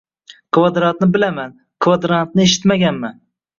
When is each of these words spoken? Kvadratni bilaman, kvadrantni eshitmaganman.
Kvadratni 0.57 1.09
bilaman, 1.17 1.53
kvadrantni 1.87 2.47
eshitmaganman. 2.49 3.25